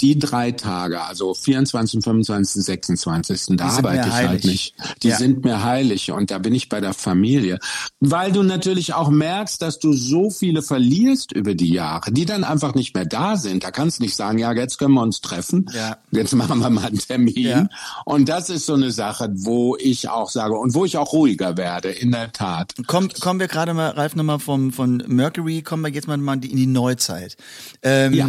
[0.00, 4.28] die drei Tage, also 24, 25, 26, da arbeite ich heilig.
[4.28, 4.74] halt nicht.
[5.02, 5.16] Die Ja.
[5.16, 7.58] sind mir heilig und da bin ich bei der Familie.
[8.00, 12.44] Weil du natürlich auch merkst, dass du so viele verlierst über die Jahre, die dann
[12.44, 13.64] einfach nicht mehr da sind.
[13.64, 15.66] Da kannst du nicht sagen, ja, jetzt können wir uns treffen.
[15.74, 15.96] Ja.
[16.10, 17.34] Jetzt machen wir mal einen Termin.
[17.36, 17.68] Ja.
[18.04, 21.56] Und das ist so eine Sache, wo ich auch sage und wo ich auch ruhiger
[21.56, 22.74] werde, in der Tat.
[22.86, 26.34] Komm, kommen wir gerade mal, Ralf, nochmal vom, von Mercury, kommen wir jetzt mal mal
[26.44, 27.36] in die Neuzeit.
[27.82, 28.28] Ähm, Ja.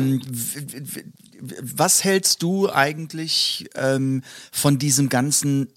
[1.39, 5.71] Was hältst du eigentlich ähm, von diesem ganzen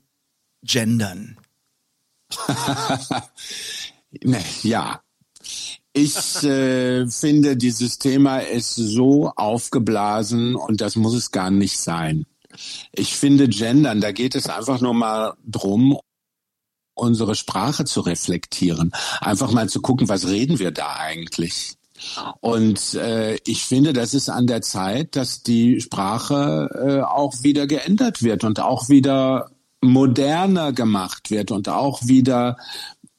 [0.62, 1.38] Gendern?
[4.62, 5.02] Ja.
[5.92, 12.26] Ich äh, finde, dieses Thema ist so aufgeblasen und das muss es gar nicht sein.
[12.92, 15.98] Ich finde, Gendern, da geht es einfach nur mal drum,
[16.94, 18.92] unsere Sprache zu reflektieren.
[19.20, 21.76] Einfach mal zu gucken, was reden wir da eigentlich?
[22.40, 27.66] Und äh, ich finde, das ist an der Zeit, dass die Sprache äh, auch wieder
[27.66, 29.50] geändert wird und auch wieder
[29.82, 32.56] moderner gemacht wird und auch wieder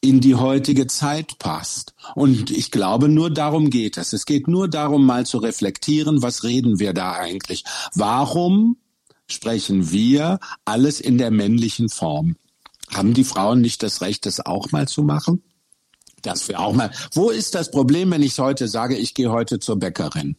[0.02, 1.94] in die heutige Zeit passt.
[2.16, 4.14] Und ich glaube, nur darum geht es.
[4.14, 7.64] Es geht nur darum, mal zu reflektieren, was reden wir da eigentlich?
[7.94, 8.78] Warum
[9.28, 12.36] sprechen wir alles in der männlichen Form?
[12.90, 15.44] Haben die Frauen nicht das Recht, das auch mal zu machen?
[16.22, 16.92] Das wäre auch mal.
[17.14, 20.36] Wo ist das Problem, wenn ich heute sage, ich gehe heute zur Bäckerin?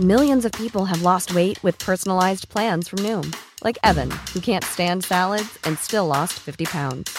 [0.00, 4.64] Millions of people have lost weight with personalized plans from Noom, like Evan, who can't
[4.64, 7.16] stand salads and still lost 50 pounds.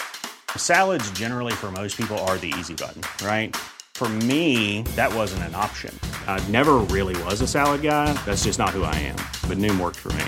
[0.56, 3.56] Salads, generally, for most people, are the easy button, right?
[3.94, 5.98] For me, that wasn't an option.
[6.26, 8.12] I never really was a salad guy.
[8.26, 9.16] That's just not who I am.
[9.48, 10.24] But Noom worked for me.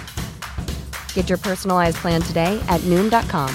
[1.12, 3.54] Get your personalized plan today at Noom.com.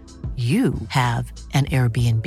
[0.37, 2.25] you have an Airbnb.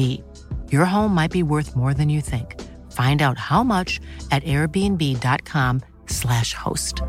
[0.70, 2.60] Your home might be worth more than you think.
[2.90, 7.02] Find out how much at airbnb.com/slash host.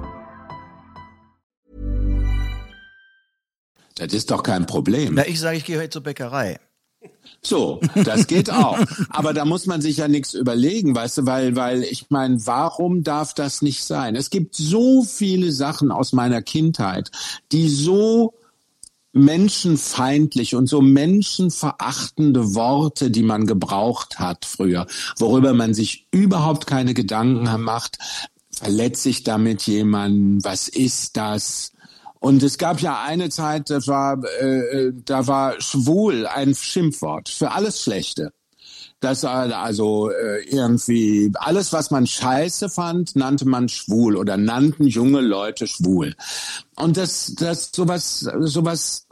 [3.95, 5.15] Das ist doch kein Problem.
[5.15, 6.59] Na, ich sage, ich gehe heute zur Bäckerei.
[7.41, 8.79] So, das geht auch.
[9.09, 13.03] Aber da muss man sich ja nichts überlegen, weißt du, weil, weil ich meine, warum
[13.03, 14.15] darf das nicht sein?
[14.15, 17.11] Es gibt so viele Sachen aus meiner Kindheit,
[17.51, 18.33] die so
[19.15, 26.93] menschenfeindlich und so menschenverachtende Worte, die man gebraucht hat früher, worüber man sich überhaupt keine
[26.93, 27.97] Gedanken macht,
[28.51, 31.71] verletze ich damit jemanden, was ist das?
[32.19, 37.51] Und es gab ja eine Zeit, das war, äh, da war schwul ein Schimpfwort für
[37.51, 38.33] alles Schlechte.
[39.01, 45.21] Das also äh, irgendwie alles, was man scheiße fand, nannte man schwul oder nannten junge
[45.21, 46.15] Leute schwul.
[46.75, 49.07] Und das, das sowas, sowas,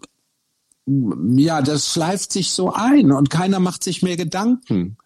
[0.88, 4.98] ja, das schleift sich so ein und keiner macht sich mehr Gedanken.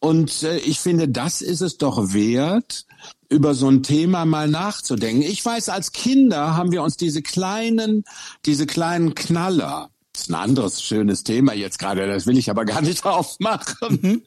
[0.00, 2.86] Und äh, ich finde, das ist es doch wert,
[3.28, 5.22] über so ein Thema mal nachzudenken.
[5.22, 8.04] Ich weiß, als Kinder haben wir uns diese kleinen,
[8.46, 12.64] diese kleinen Knaller, das ist ein anderes schönes Thema jetzt gerade, das will ich aber
[12.64, 13.98] gar nicht aufmachen.
[14.02, 14.22] Mhm.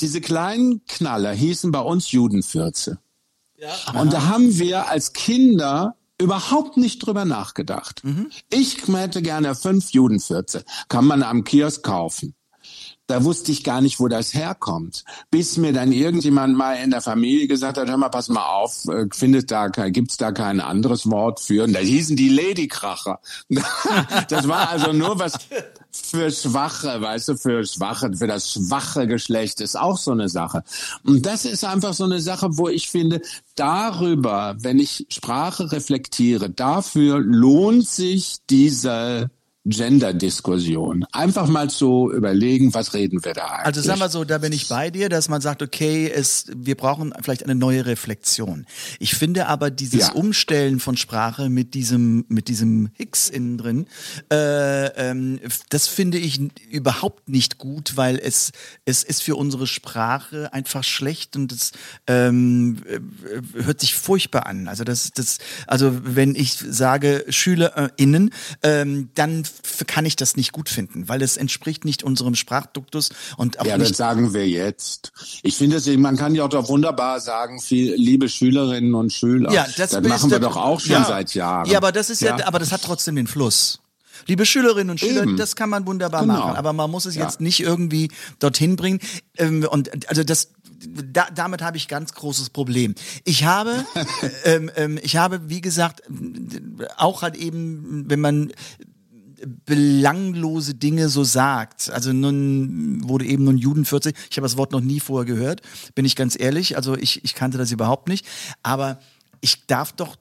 [0.00, 2.98] Diese kleinen Knaller hießen bei uns Judenfürze.
[3.56, 4.00] Ja.
[4.00, 8.02] Und da haben wir als Kinder überhaupt nicht drüber nachgedacht.
[8.04, 8.30] Mhm.
[8.50, 10.64] Ich hätte gerne fünf Judenfürze.
[10.88, 12.34] Kann man am Kiosk kaufen.
[13.12, 15.04] Da wusste ich gar nicht, wo das herkommt.
[15.30, 18.88] Bis mir dann irgendjemand mal in der Familie gesagt hat, hör mal, pass mal auf,
[18.88, 21.64] äh, findet da, gibt's da kein anderes Wort für?
[21.64, 23.20] Und da hießen die Ladykracher.
[24.30, 25.34] das war also nur was
[25.92, 30.64] für Schwache, weißt du, für Schwache, für das schwache Geschlecht ist auch so eine Sache.
[31.04, 33.20] Und das ist einfach so eine Sache, wo ich finde,
[33.56, 39.28] darüber, wenn ich Sprache reflektiere, dafür lohnt sich diese
[39.64, 41.04] Gender-Diskussion.
[41.12, 43.66] Einfach mal zu überlegen, was reden wir da eigentlich.
[43.66, 46.74] Also sagen wir so, da bin ich bei dir, dass man sagt, okay, es, wir
[46.74, 48.66] brauchen vielleicht eine neue Reflexion.
[48.98, 50.12] Ich finde aber dieses ja.
[50.14, 53.86] Umstellen von Sprache mit diesem, mit diesem Hicks innen drin,
[54.32, 58.50] äh, ähm, das finde ich überhaupt nicht gut, weil es,
[58.84, 61.70] es ist für unsere Sprache einfach schlecht und es
[62.08, 64.66] ähm, äh, hört sich furchtbar an.
[64.66, 68.30] Also das, das, also wenn ich sage SchülerInnen,
[68.64, 69.44] ähm, dann
[69.86, 73.78] kann ich das nicht gut finden, weil es entspricht nicht unserem Sprachduktus und auch ja,
[73.78, 73.90] nicht.
[73.90, 75.12] das sagen wir jetzt.
[75.42, 79.52] Ich finde es, man kann ja auch doch wunderbar sagen, viel, liebe Schülerinnen und Schüler.
[79.52, 81.04] Ja, das, das machen wir doch auch schon ja.
[81.04, 81.68] seit Jahren.
[81.68, 82.38] Ja, aber das ist ja.
[82.38, 83.80] ja, aber das hat trotzdem den Fluss.
[84.26, 85.36] Liebe Schülerinnen und Schüler, Eben.
[85.36, 86.34] das kann man wunderbar genau.
[86.34, 87.24] machen, aber man muss es ja.
[87.24, 89.00] jetzt nicht irgendwie dorthin bringen.
[89.36, 90.50] Ähm, und also das,
[90.86, 92.94] da, damit habe ich ganz großes Problem.
[93.24, 93.84] Ich habe,
[94.44, 96.02] ähm, ähm, ich habe, wie gesagt,
[96.96, 98.52] auch halt eben, wenn man
[99.64, 101.90] belanglose Dinge so sagt.
[101.90, 104.16] Also nun wurde eben nun Juden 40.
[104.30, 105.62] Ich habe das Wort noch nie vorher gehört,
[105.94, 106.76] bin ich ganz ehrlich.
[106.76, 108.26] Also ich, ich kannte das überhaupt nicht.
[108.62, 108.98] Aber
[109.40, 110.16] ich darf doch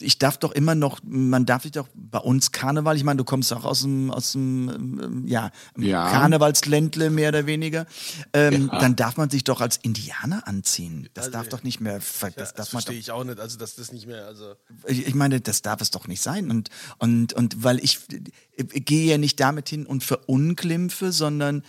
[0.00, 3.24] ich darf doch immer noch, man darf sich doch bei uns Karneval, ich meine, du
[3.24, 6.10] kommst auch aus dem, aus dem ähm, ja, ja.
[6.10, 7.86] Karnevalsländle mehr oder weniger,
[8.32, 8.80] ähm, ja.
[8.80, 11.08] dann darf man sich doch als Indianer anziehen.
[11.14, 13.40] Das also, darf doch nicht mehr, das ja, darf das man verstehe ich auch nicht,
[13.40, 14.54] also dass das nicht mehr, also.
[14.86, 18.00] Ich, ich meine, das darf es doch nicht sein und, und, und weil ich,
[18.56, 21.62] ich gehe ja nicht damit hin und verunglimpfe, sondern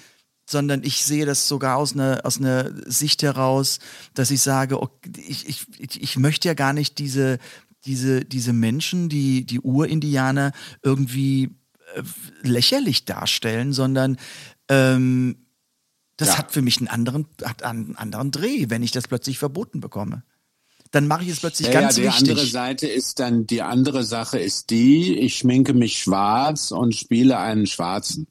[0.52, 3.80] sondern ich sehe das sogar aus einer, aus einer Sicht heraus,
[4.14, 7.40] dass ich sage, okay, ich, ich, ich möchte ja gar nicht diese,
[7.86, 10.52] diese, diese Menschen, die, die Urindianer
[10.84, 11.56] irgendwie
[11.96, 12.04] äh,
[12.44, 14.18] lächerlich darstellen, sondern
[14.70, 15.38] ähm,
[16.18, 16.38] das ja.
[16.38, 20.24] hat für mich einen anderen, hat einen anderen Dreh, wenn ich das plötzlich verboten bekomme.
[20.92, 22.24] Dann mache ich es plötzlich ja, ganz ja, die wichtig.
[22.24, 26.96] Die andere Seite ist dann, die andere Sache ist die, ich schminke mich schwarz und
[26.96, 28.28] spiele einen Schwarzen.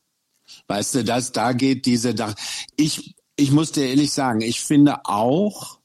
[0.68, 2.34] Weißt du, das, da geht diese, da,
[2.76, 5.79] ich, ich muss dir ehrlich sagen, ich finde auch,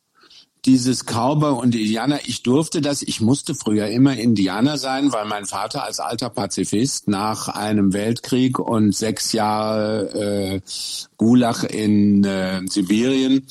[0.65, 5.45] dieses Cowboy und Indianer, ich durfte das, ich musste früher immer Indianer sein, weil mein
[5.45, 10.61] Vater als alter Pazifist nach einem Weltkrieg und sechs Jahre äh,
[11.17, 13.45] Gulag in äh, Sibirien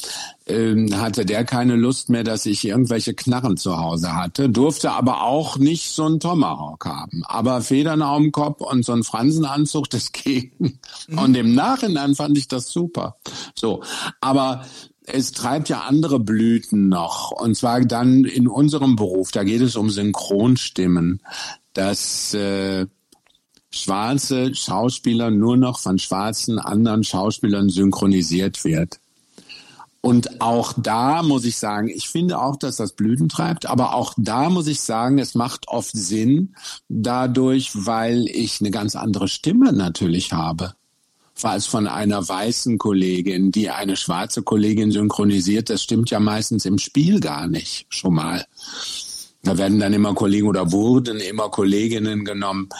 [0.46, 5.22] äh, hatte der keine Lust mehr, dass ich irgendwelche Knarren zu Hause hatte, durfte aber
[5.22, 7.22] auch nicht so einen Tomahawk haben.
[7.24, 10.78] Aber Federn auf Kopf und so ein Fransenanzug, das ging.
[11.16, 13.16] Und im Nachhinein fand ich das super.
[13.54, 13.82] So,
[14.20, 14.64] aber
[15.06, 17.30] es treibt ja andere Blüten noch.
[17.30, 21.20] Und zwar dann in unserem Beruf, da geht es um Synchronstimmen,
[21.74, 22.86] dass äh,
[23.70, 29.00] schwarze Schauspieler nur noch von schwarzen anderen Schauspielern synchronisiert wird.
[30.00, 34.12] Und auch da muss ich sagen, ich finde auch, dass das Blüten treibt, aber auch
[34.18, 36.54] da muss ich sagen, es macht oft Sinn
[36.90, 40.74] dadurch, weil ich eine ganz andere Stimme natürlich habe
[41.42, 45.70] es von einer weißen Kollegin, die eine schwarze Kollegin synchronisiert.
[45.70, 48.46] Das stimmt ja meistens im Spiel gar nicht schon mal.
[49.44, 52.70] Da werden dann immer Kollegen oder wurden immer Kolleginnen genommen,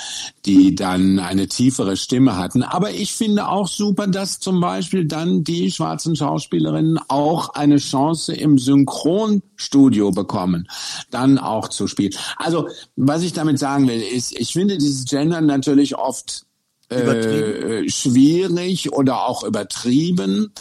[0.46, 2.62] die dann eine tiefere Stimme hatten.
[2.62, 8.32] Aber ich finde auch super, dass zum Beispiel dann die schwarzen Schauspielerinnen auch eine Chance
[8.32, 10.66] im Synchronstudio bekommen,
[11.10, 12.14] dann auch zu spielen.
[12.36, 16.46] Also, was ich damit sagen will, ist, ich finde dieses Gender natürlich oft
[16.90, 20.52] äh, schwierig oder auch übertrieben.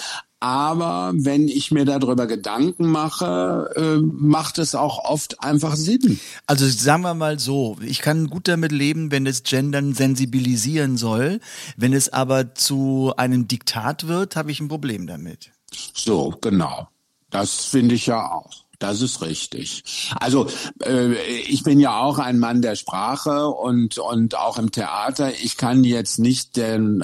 [0.43, 6.19] Aber wenn ich mir darüber Gedanken mache, äh, macht es auch oft einfach Sinn.
[6.47, 11.39] Also sagen wir mal so, ich kann gut damit leben, wenn es Gendern sensibilisieren soll.
[11.77, 15.51] Wenn es aber zu einem Diktat wird, habe ich ein Problem damit.
[15.93, 16.89] So, genau.
[17.29, 18.62] Das finde ich ja auch.
[18.83, 20.11] Das ist richtig.
[20.19, 20.49] Also
[20.83, 25.31] äh, ich bin ja auch ein Mann der Sprache und und auch im Theater.
[25.41, 27.01] Ich kann jetzt nicht den,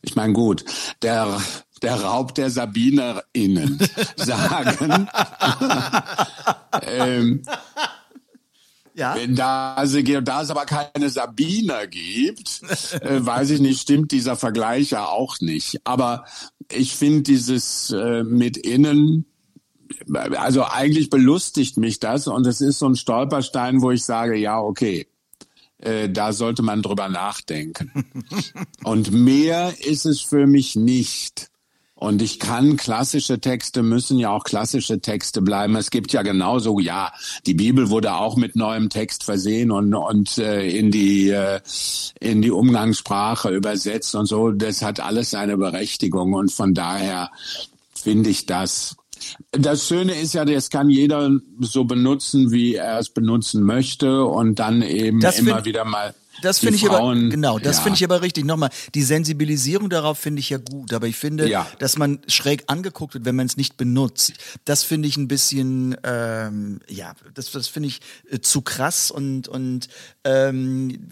[0.00, 0.64] ich meine gut,
[1.02, 1.40] der
[1.82, 3.80] der Raub der SabinerInnen
[4.16, 5.08] sagen.
[6.82, 7.42] ähm,
[8.94, 9.16] ja.
[9.16, 12.60] Wenn da, also, da es aber keine Sabiner gibt,
[13.00, 15.80] äh, weiß ich nicht, stimmt dieser Vergleich ja auch nicht.
[15.82, 16.26] Aber
[16.70, 19.31] ich finde dieses äh, mit innen
[20.36, 24.60] also eigentlich belustigt mich das und es ist so ein Stolperstein, wo ich sage, ja,
[24.60, 25.06] okay,
[25.78, 27.90] äh, da sollte man drüber nachdenken.
[28.84, 31.50] und mehr ist es für mich nicht.
[32.02, 35.76] Und ich kann klassische Texte müssen ja auch klassische Texte bleiben.
[35.76, 37.12] Es gibt ja genauso, ja,
[37.46, 41.60] die Bibel wurde auch mit neuem Text versehen und und äh, in die äh,
[42.18, 44.50] in die Umgangssprache übersetzt und so.
[44.50, 47.30] Das hat alles seine Berechtigung und von daher
[47.94, 48.96] finde ich das
[49.52, 51.30] das Schöne ist ja, das kann jeder
[51.60, 56.14] so benutzen, wie er es benutzen möchte und dann eben das immer wieder mal.
[56.40, 57.82] Das finde ich Frauen, aber genau, das ja.
[57.82, 58.44] finde ich aber richtig.
[58.44, 61.66] Nochmal, die Sensibilisierung darauf finde ich ja gut, aber ich finde, ja.
[61.78, 64.32] dass man schräg angeguckt wird, wenn man es nicht benutzt.
[64.64, 69.48] Das finde ich ein bisschen, ähm, ja, das, das finde ich äh, zu krass und
[69.48, 69.88] und
[70.24, 71.08] ähm,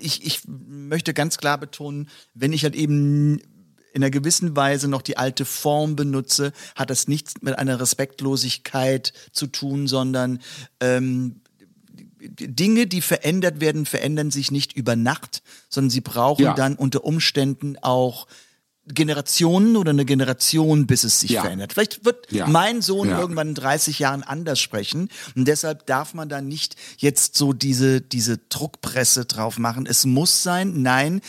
[0.00, 3.40] ich, ich möchte ganz klar betonen, wenn ich halt eben
[3.92, 9.12] in einer gewissen Weise noch die alte Form benutze, hat das nichts mit einer Respektlosigkeit
[9.32, 10.40] zu tun, sondern
[10.80, 11.40] ähm,
[12.20, 16.54] Dinge, die verändert werden, verändern sich nicht über Nacht, sondern sie brauchen ja.
[16.54, 18.26] dann unter Umständen auch
[18.86, 21.42] Generationen oder eine Generation, bis es sich ja.
[21.42, 21.72] verändert.
[21.72, 22.48] Vielleicht wird ja.
[22.48, 23.20] mein Sohn ja.
[23.20, 28.00] irgendwann in 30 Jahren anders sprechen und deshalb darf man da nicht jetzt so diese,
[28.00, 29.86] diese Druckpresse drauf machen.
[29.86, 31.20] Es muss sein, nein,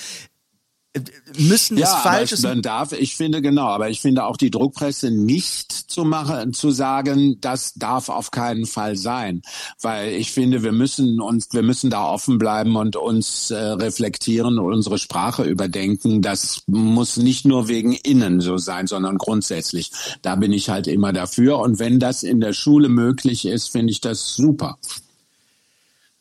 [1.37, 2.43] müssen ja, es falsch ist.
[2.43, 6.69] Dann darf, ich finde genau, aber ich finde auch die Druckpresse nicht zu machen, zu
[6.71, 9.41] sagen, das darf auf keinen Fall sein,
[9.81, 14.59] weil ich finde, wir müssen uns, wir müssen da offen bleiben und uns äh, reflektieren
[14.59, 16.21] und unsere Sprache überdenken.
[16.21, 19.91] Das muss nicht nur wegen innen so sein, sondern grundsätzlich.
[20.21, 23.91] Da bin ich halt immer dafür und wenn das in der Schule möglich ist, finde
[23.91, 24.77] ich das super.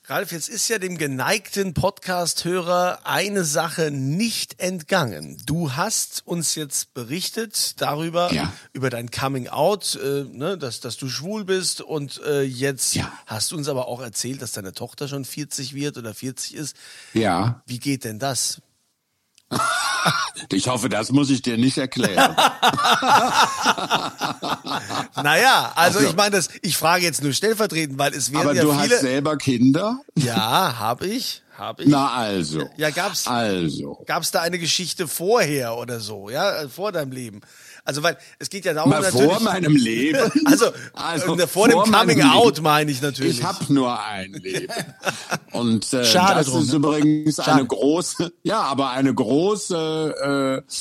[0.06, 5.40] Ralf, jetzt ist ja dem geneigten Podcast-Hörer eine Sache nicht entgangen.
[5.46, 8.52] Du hast uns jetzt berichtet darüber, ja.
[8.72, 13.12] über dein Coming Out, äh, ne, dass, dass du schwul bist und äh, jetzt ja.
[13.26, 16.76] hast du uns aber auch erzählt, dass deine Tochter schon 40 wird oder 40 ist.
[17.14, 17.62] Ja.
[17.66, 18.60] Wie geht denn das?
[20.52, 22.36] Ich hoffe, das muss ich dir nicht erklären.
[25.22, 28.62] naja, also ich meine, das, ich frage jetzt nur stellvertretend, weil es werden Aber ja
[28.62, 28.94] du viele.
[28.94, 30.00] hast selber Kinder?
[30.16, 31.86] Ja, habe ich Hab ich.
[31.88, 32.68] Na also.
[32.76, 34.02] Ja, gab's, Also.
[34.06, 37.40] gab's da eine Geschichte vorher oder so, ja, vor deinem Leben?
[37.84, 39.26] Also, weil es geht ja darum, Mal natürlich.
[39.30, 40.30] vor meinem Leben.
[40.44, 42.62] Also, Also, äh, vor dem vor meinem Coming Out Leben.
[42.62, 43.38] meine ich natürlich.
[43.38, 44.72] Ich habe nur ein Leben.
[45.52, 46.76] Und äh, Schade das drum, ist ne?
[46.76, 47.52] übrigens Schade.
[47.52, 50.72] eine große, ja, aber eine große äh,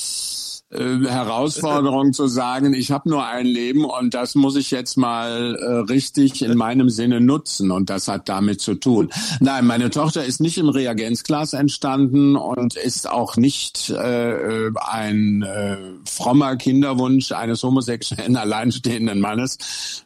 [0.71, 5.55] äh, Herausforderung zu sagen, ich habe nur ein Leben und das muss ich jetzt mal
[5.55, 9.09] äh, richtig in meinem Sinne nutzen und das hat damit zu tun.
[9.41, 15.77] Nein, meine Tochter ist nicht im Reagenzglas entstanden und ist auch nicht äh, ein äh,
[16.05, 19.57] frommer Kinderwunsch eines homosexuellen alleinstehenden Mannes,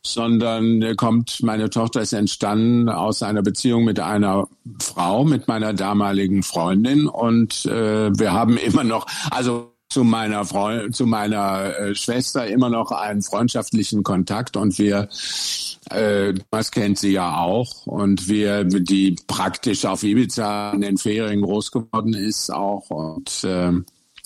[0.04, 4.48] sondern kommt, meine Tochter ist entstanden aus einer Beziehung mit einer
[4.80, 10.94] Frau, mit meiner damaligen Freundin und äh, wir haben immer noch, also zu meiner Freund,
[10.94, 15.08] zu meiner äh, Schwester immer noch einen freundschaftlichen Kontakt und wir
[15.90, 21.42] äh, das kennt sie ja auch und wir die praktisch auf Ibiza in den Ferien
[21.44, 23.72] groß geworden ist auch und äh,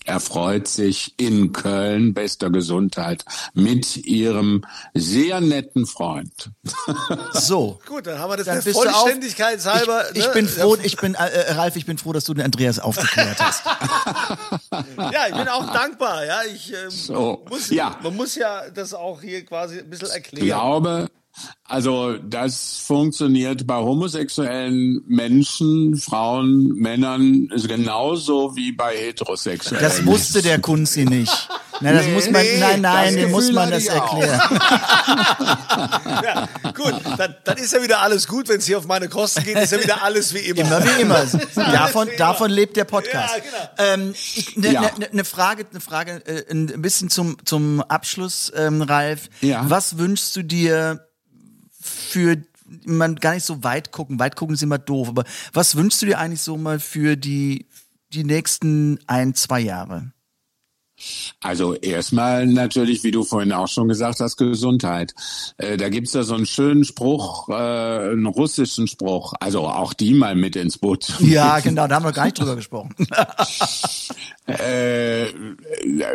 [0.05, 6.51] erfreut sich in Köln bester Gesundheit mit ihrem sehr netten Freund.
[7.33, 7.79] So.
[7.85, 10.11] Gut, dann haben wir das Dann auf- Vollständigkeitshalber.
[10.11, 10.33] Ich, ich ne?
[10.33, 13.37] bin froh, ich bin, äh, äh, Ralf, ich bin froh, dass du den Andreas aufgeklärt
[13.39, 13.63] hast.
[15.11, 16.25] Ja, ich bin auch dankbar.
[16.25, 17.97] Ja, ich ähm, So, muss, ja.
[18.03, 20.45] man muss ja das auch hier quasi ein bisschen erklären.
[20.45, 21.07] glaube,
[21.63, 29.83] also das funktioniert bei homosexuellen Menschen, Frauen, Männern genauso wie bei heterosexuellen.
[29.83, 31.49] Das wusste der Kunzi nicht.
[31.81, 34.41] Na, das Nee, muss man, nee, nein, nein, das dem muss man das erklären.
[36.23, 39.43] Ja, gut, dann, dann ist ja wieder alles gut, wenn es hier auf meine Kosten
[39.43, 40.59] geht, ist ja wieder alles wie immer.
[40.61, 41.25] Immer wie immer.
[41.55, 43.35] Davon, davon lebt der Podcast.
[43.37, 43.41] Ja,
[43.77, 44.03] genau.
[44.03, 44.13] Ähm,
[44.57, 44.81] Eine Ja.
[44.81, 49.29] ne, ne, ne Frage, eine Frage, äh, ein bisschen zum, zum Abschluss, ähm, Ralf.
[49.41, 49.63] Ja.
[49.69, 51.08] Was wünschst du dir
[52.09, 52.37] für
[52.85, 56.05] man gar nicht so weit gucken, weit gucken ist immer doof, aber was wünschst du
[56.05, 57.65] dir eigentlich so mal für die,
[58.13, 60.11] die nächsten ein, zwei Jahre?
[61.41, 65.13] Also erstmal natürlich, wie du vorhin auch schon gesagt hast, Gesundheit.
[65.57, 70.13] Äh, da gibt's da so einen schönen Spruch, äh, einen russischen Spruch, also auch die
[70.13, 71.07] mal mit ins Boot.
[71.29, 72.95] Ja, genau, da haben wir gar nicht drüber gesprochen.
[74.49, 75.27] Äh,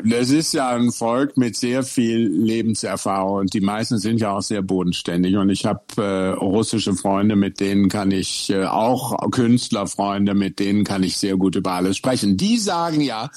[0.04, 4.42] das ist ja ein Volk mit sehr viel Lebenserfahrung und die meisten sind ja auch
[4.42, 5.36] sehr bodenständig.
[5.36, 10.82] Und ich habe äh, russische Freunde, mit denen kann ich äh, auch Künstlerfreunde, mit denen
[10.82, 12.36] kann ich sehr gut über alles sprechen.
[12.36, 13.30] Die sagen ja,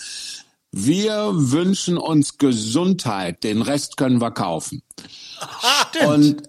[0.85, 4.81] wir wünschen uns Gesundheit, den Rest können wir kaufen.
[6.05, 6.43] Und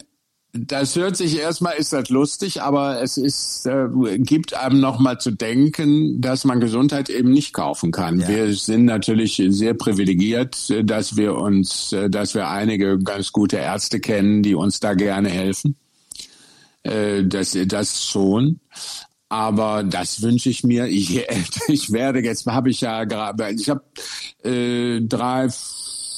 [0.53, 3.87] das hört sich erstmal, ist das lustig, aber es ist, äh,
[4.19, 8.27] gibt einem nochmal zu denken, dass man Gesundheit eben nicht kaufen kann.
[8.27, 14.01] Wir sind natürlich sehr privilegiert, dass wir uns, äh, dass wir einige ganz gute Ärzte
[14.01, 15.77] kennen, die uns da gerne helfen.
[16.83, 18.61] Äh, das, das schon.
[19.29, 20.87] Aber das wünsche ich mir.
[20.87, 21.25] Ich,
[21.69, 23.83] ich werde jetzt habe ich ja gerade, ich habe
[24.43, 25.49] äh, drei,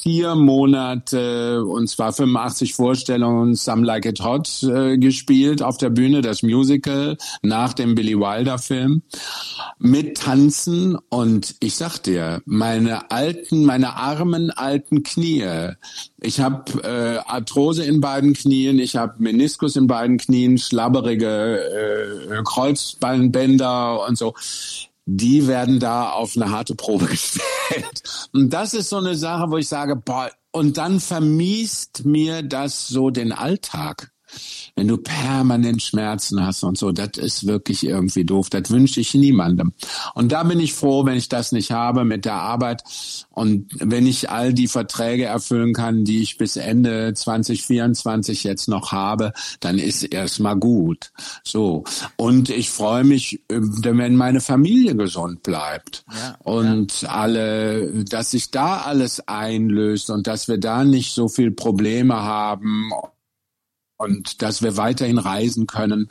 [0.02, 6.22] vier Monate und zwar 85 Vorstellungen Some Like It Hot äh, gespielt auf der Bühne,
[6.22, 9.02] das Musical nach dem Billy Wilder Film
[9.78, 15.74] mit Tanzen und ich sag dir, meine alten, meine armen alten Knie.
[16.20, 21.60] Ich habe äh, Arthrose in beiden Knien, ich habe Meniskus in beiden Knien, schlabberige
[22.30, 24.34] äh, Kreuzbeinbänder und so
[25.16, 28.28] die werden da auf eine harte Probe gestellt.
[28.32, 32.88] Und das ist so eine Sache, wo ich sage, boah, und dann vermiest mir das
[32.88, 34.12] so den Alltag.
[34.76, 38.50] Wenn du permanent Schmerzen hast und so, das ist wirklich irgendwie doof.
[38.50, 39.72] Das wünsche ich niemandem.
[40.14, 42.82] Und da bin ich froh, wenn ich das nicht habe mit der Arbeit
[43.30, 48.92] und wenn ich all die Verträge erfüllen kann, die ich bis Ende 2024 jetzt noch
[48.92, 51.12] habe, dann ist erstmal gut.
[51.44, 51.84] So.
[52.16, 56.04] Und ich freue mich, äh, wenn meine Familie gesund bleibt.
[56.40, 62.22] und alle, dass sich da alles einlöst und dass wir da nicht so viel Probleme
[62.22, 62.90] haben
[64.00, 66.08] und dass wir weiterhin reisen können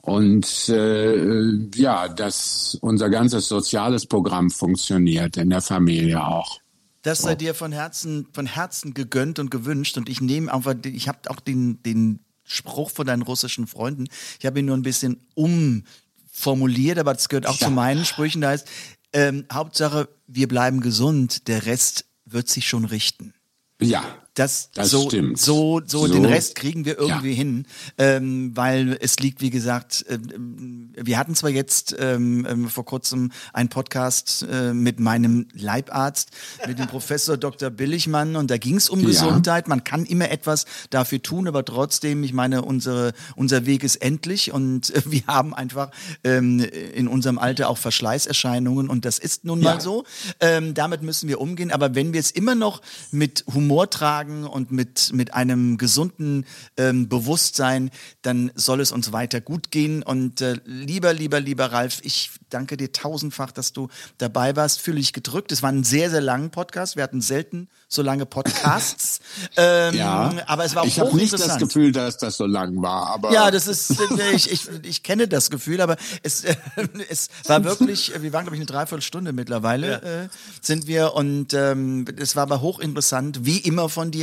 [0.00, 6.60] und äh, ja, dass unser ganzes soziales Programm funktioniert in der Familie auch.
[7.02, 9.96] Das sei dir von Herzen, von Herzen gegönnt und gewünscht.
[9.96, 14.06] Und ich nehme einfach, ich habe auch den, den Spruch von deinen russischen Freunden.
[14.38, 18.40] Ich habe ihn nur ein bisschen umformuliert, aber das gehört auch zu meinen Sprüchen.
[18.40, 18.68] Da heißt,
[19.12, 23.34] ähm, Hauptsache, wir bleiben gesund, der Rest wird sich schon richten.
[23.80, 24.04] Ja,
[24.36, 25.38] Das, Das so, stimmt.
[25.40, 26.12] So, so, So.
[26.12, 27.36] den Rest kriegen wir irgendwie Ja.
[27.36, 27.66] hin,
[27.96, 33.32] ähm, weil es liegt, wie gesagt, ähm, wir hatten zwar jetzt ähm, ähm, vor kurzem
[33.54, 36.32] einen Podcast äh, mit meinem Leibarzt,
[36.66, 37.70] mit dem Professor Dr.
[37.70, 39.06] Billigmann und da ging es um Ja.
[39.06, 39.68] Gesundheit.
[39.68, 44.52] Man kann immer etwas dafür tun, aber trotzdem, ich meine, unsere, unser Weg ist endlich
[44.52, 45.90] und äh, wir haben einfach
[46.24, 49.80] ähm, in unserem Alter auch Verschleißerscheinungen und das ist nun mal Ja.
[49.80, 50.04] so.
[50.40, 51.70] Ähm, damit müssen wir umgehen.
[51.70, 56.46] Aber wenn wir es immer noch mit Humor tragen und mit, mit einem gesunden
[56.76, 57.90] ähm, Bewusstsein,
[58.22, 60.02] dann soll es uns weiter gut gehen.
[60.02, 64.80] Und äh, lieber, lieber, lieber Ralf, ich danke dir tausendfach, dass du dabei warst.
[64.80, 65.52] Fühle ich gedrückt.
[65.52, 66.96] Es war ein sehr, sehr langer Podcast.
[66.96, 69.20] Wir hatten selten so lange Podcasts.
[69.56, 71.58] ähm, Ja, aber es war auch ich habe nicht das.
[71.58, 75.28] Gefühl, dass das so lang war, aber Ja, das ist, äh, ich, ich, ich kenne
[75.28, 76.56] das Gefühl, aber es, äh,
[77.08, 80.28] es war wirklich, äh, wir waren glaube ich eine Dreiviertelstunde mittlerweile, äh,
[80.60, 84.15] sind wir und ähm, es war aber hochinteressant, wie immer von dir.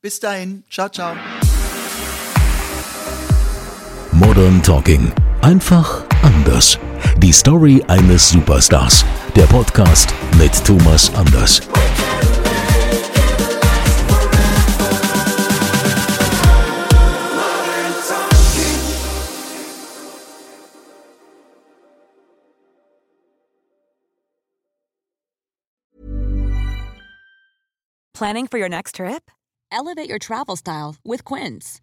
[0.00, 0.62] Bis dahin.
[0.70, 1.16] Ciao, ciao.
[4.40, 5.12] Modern Talking.
[5.42, 6.78] Einfach anders.
[7.18, 9.04] Die Story eines Superstars.
[9.36, 11.60] Der Podcast mit Thomas Anders.
[28.14, 29.30] Planning for your next trip?
[29.70, 31.82] Elevate your travel style with Quince.